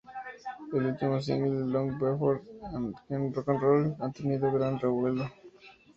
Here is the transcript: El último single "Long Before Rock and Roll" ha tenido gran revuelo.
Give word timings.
El 0.73 0.87
último 0.87 1.21
single 1.21 1.67
"Long 1.71 1.91
Before 1.99 2.41
Rock 3.21 3.47
and 3.49 3.61
Roll" 3.61 3.95
ha 3.99 4.09
tenido 4.09 4.51
gran 4.51 4.79
revuelo. 4.79 5.29